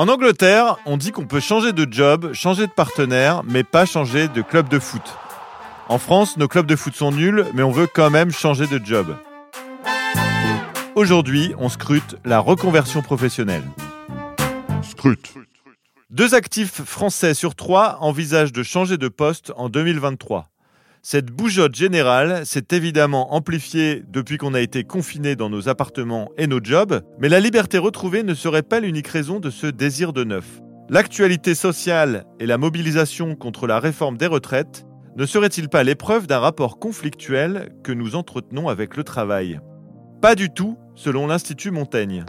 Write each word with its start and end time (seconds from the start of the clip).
En 0.00 0.08
Angleterre, 0.08 0.78
on 0.86 0.96
dit 0.96 1.12
qu'on 1.12 1.26
peut 1.26 1.40
changer 1.40 1.74
de 1.74 1.86
job, 1.92 2.32
changer 2.32 2.66
de 2.66 2.72
partenaire, 2.72 3.42
mais 3.44 3.64
pas 3.64 3.84
changer 3.84 4.28
de 4.28 4.40
club 4.40 4.66
de 4.70 4.78
foot. 4.78 5.02
En 5.90 5.98
France, 5.98 6.38
nos 6.38 6.48
clubs 6.48 6.64
de 6.64 6.74
foot 6.74 6.94
sont 6.94 7.12
nuls, 7.12 7.44
mais 7.52 7.62
on 7.62 7.70
veut 7.70 7.86
quand 7.86 8.08
même 8.08 8.30
changer 8.30 8.66
de 8.66 8.80
job. 8.82 9.14
Aujourd'hui, 10.94 11.52
on 11.58 11.68
scrute 11.68 12.16
la 12.24 12.38
reconversion 12.38 13.02
professionnelle. 13.02 13.62
Scrute. 14.82 15.34
Deux 16.08 16.34
actifs 16.34 16.82
français 16.82 17.34
sur 17.34 17.54
trois 17.54 17.98
envisagent 18.00 18.52
de 18.52 18.62
changer 18.62 18.96
de 18.96 19.08
poste 19.08 19.52
en 19.58 19.68
2023. 19.68 20.48
Cette 21.02 21.30
bougeotte 21.30 21.74
générale 21.74 22.44
s'est 22.44 22.66
évidemment 22.72 23.34
amplifiée 23.34 24.04
depuis 24.06 24.36
qu'on 24.36 24.52
a 24.52 24.60
été 24.60 24.84
confiné 24.84 25.34
dans 25.34 25.48
nos 25.48 25.66
appartements 25.66 26.30
et 26.36 26.46
nos 26.46 26.62
jobs, 26.62 27.00
mais 27.18 27.30
la 27.30 27.40
liberté 27.40 27.78
retrouvée 27.78 28.22
ne 28.22 28.34
serait 28.34 28.62
pas 28.62 28.80
l'unique 28.80 29.08
raison 29.08 29.40
de 29.40 29.48
ce 29.48 29.66
désir 29.66 30.12
de 30.12 30.24
neuf. 30.24 30.60
L'actualité 30.90 31.54
sociale 31.54 32.26
et 32.38 32.44
la 32.44 32.58
mobilisation 32.58 33.34
contre 33.34 33.66
la 33.66 33.80
réforme 33.80 34.18
des 34.18 34.26
retraites 34.26 34.84
ne 35.16 35.24
serait-il 35.24 35.70
pas 35.70 35.84
l'épreuve 35.84 36.26
d'un 36.26 36.38
rapport 36.38 36.78
conflictuel 36.78 37.70
que 37.82 37.92
nous 37.92 38.14
entretenons 38.14 38.68
avec 38.68 38.98
le 38.98 39.02
travail? 39.02 39.58
Pas 40.20 40.34
du 40.34 40.50
tout, 40.50 40.76
selon 40.96 41.26
l'Institut 41.26 41.70
Montaigne. 41.70 42.26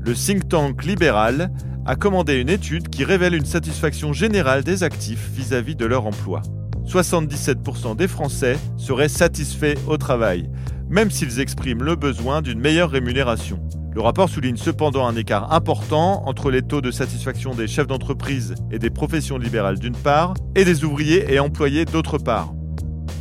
Le 0.00 0.14
think 0.14 0.48
tank 0.48 0.84
libéral 0.84 1.52
a 1.86 1.94
commandé 1.94 2.34
une 2.34 2.50
étude 2.50 2.88
qui 2.88 3.04
révèle 3.04 3.34
une 3.34 3.46
satisfaction 3.46 4.12
générale 4.12 4.64
des 4.64 4.82
actifs 4.82 5.30
vis-à-vis 5.32 5.76
de 5.76 5.86
leur 5.86 6.04
emploi. 6.04 6.42
77% 6.88 7.96
des 7.96 8.08
Français 8.08 8.58
seraient 8.78 9.10
satisfaits 9.10 9.74
au 9.86 9.98
travail, 9.98 10.48
même 10.88 11.10
s'ils 11.10 11.38
expriment 11.38 11.82
le 11.82 11.96
besoin 11.96 12.40
d'une 12.40 12.60
meilleure 12.60 12.90
rémunération. 12.90 13.60
Le 13.94 14.00
rapport 14.00 14.30
souligne 14.30 14.56
cependant 14.56 15.06
un 15.06 15.14
écart 15.14 15.52
important 15.52 16.22
entre 16.26 16.50
les 16.50 16.62
taux 16.62 16.80
de 16.80 16.90
satisfaction 16.90 17.54
des 17.54 17.66
chefs 17.66 17.86
d'entreprise 17.86 18.54
et 18.70 18.78
des 18.78 18.88
professions 18.88 19.36
libérales 19.36 19.78
d'une 19.78 19.96
part, 19.96 20.32
et 20.54 20.64
des 20.64 20.84
ouvriers 20.84 21.32
et 21.32 21.40
employés 21.40 21.84
d'autre 21.84 22.16
part. 22.16 22.54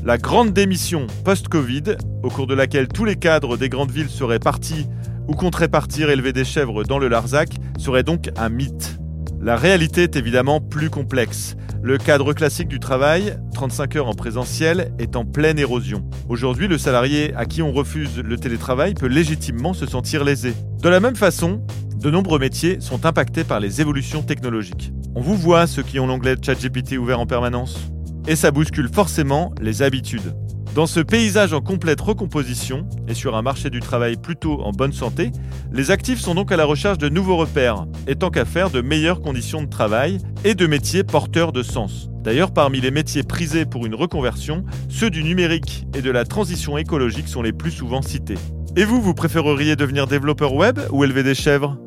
La 0.06 0.18
grande 0.18 0.54
démission 0.54 1.08
post-Covid, 1.26 1.98
au 2.24 2.30
cours 2.30 2.48
de 2.48 2.54
laquelle 2.54 2.88
tous 2.88 3.04
les 3.04 3.18
cadres 3.18 3.58
des 3.58 3.68
grandes 3.68 3.92
villes 3.92 4.10
seraient 4.10 4.40
partis 4.40 4.86
ou 5.28 5.34
compteraient 5.34 5.68
partir 5.68 6.10
élever 6.10 6.32
des 6.32 6.46
chèvres 6.46 6.86
dans 6.86 7.00
le 7.00 7.10
Larzac, 7.10 7.50
serait 7.78 8.04
donc 8.04 8.30
un 8.38 8.48
mythe. 8.48 8.97
La 9.40 9.56
réalité 9.56 10.04
est 10.04 10.16
évidemment 10.16 10.60
plus 10.60 10.90
complexe. 10.90 11.56
Le 11.84 11.98
cadre 11.98 12.34
classique 12.34 12.68
du 12.68 12.80
travail, 12.80 13.38
35 13.54 13.96
heures 13.96 14.08
en 14.08 14.14
présentiel, 14.14 14.92
est 15.00 15.16
en 15.16 15.26
pleine 15.26 15.60
érosion. 15.60 16.04
Aujourd'hui, 16.28 16.68
le 16.68 16.78
salarié 16.78 17.34
à 17.36 17.46
qui 17.46 17.62
on 17.62 17.72
refuse 17.72 18.18
le 18.18 18.38
télétravail 18.38 18.94
peut 18.96 19.08
légitimement 19.08 19.74
se 19.74 19.86
sentir 19.86 20.24
lésé. 20.24 20.54
De 20.82 20.90
la 20.90 21.00
même 21.00 21.16
façon, 21.16 21.62
de 21.98 22.10
nombreux 22.10 22.40
métiers 22.40 22.78
sont 22.82 23.06
impactés 23.06 23.44
par 23.44 23.60
les 23.60 23.80
évolutions 23.80 24.24
technologiques. 24.24 24.92
On 25.16 25.22
vous 25.22 25.36
voit 25.36 25.68
ceux 25.68 25.84
qui 25.84 26.00
ont 26.00 26.08
l'onglet 26.08 26.36
ChatGPT 26.42 26.98
ouvert 26.98 27.20
en 27.20 27.26
permanence. 27.26 27.78
Et 28.28 28.36
ça 28.36 28.52
bouscule 28.52 28.90
forcément 28.92 29.54
les 29.62 29.82
habitudes. 29.82 30.34
Dans 30.76 30.86
ce 30.86 31.00
paysage 31.00 31.54
en 31.54 31.62
complète 31.62 32.02
recomposition 32.02 32.88
et 33.08 33.16
sur 33.16 33.36
un 33.36 33.42
marché 33.42 33.72
du 33.72 33.80
travail 33.80 34.16
plutôt 34.16 34.62
en 34.62 34.72
bonne 34.72 34.94
santé, 34.94 35.32
les 35.72 35.90
actifs 35.90 36.20
sont 36.20 36.36
donc 36.36 36.52
à 36.52 36.58
la 36.58 36.66
recherche 36.66 37.00
de 37.00 37.10
nouveaux 37.10 37.38
repères, 37.38 37.86
et 38.06 38.16
tant 38.16 38.30
qu'à 38.30 38.46
faire 38.46 38.70
de 38.70 38.82
meilleures 38.82 39.22
conditions 39.22 39.64
de 39.64 39.70
travail 39.70 40.20
et 40.44 40.54
de 40.54 40.68
métiers 40.68 41.04
porteurs 41.04 41.52
de 41.52 41.64
sens. 41.64 42.10
D'ailleurs, 42.24 42.52
parmi 42.52 42.80
les 42.80 42.92
métiers 42.92 43.24
prisés 43.24 43.66
pour 43.66 43.86
une 43.86 43.96
reconversion, 43.96 44.66
ceux 44.90 45.10
du 45.10 45.24
numérique 45.24 45.88
et 45.96 46.02
de 46.02 46.12
la 46.12 46.26
transition 46.26 46.78
écologique 46.78 47.28
sont 47.28 47.42
les 47.42 47.54
plus 47.54 47.72
souvent 47.72 48.02
cités. 48.02 48.38
Et 48.76 48.86
vous, 48.86 49.02
vous 49.02 49.14
préféreriez 49.16 49.76
devenir 49.76 50.06
développeur 50.06 50.54
web 50.54 50.80
ou 50.92 51.04
élever 51.04 51.24
des 51.24 51.36
chèvres? 51.36 51.78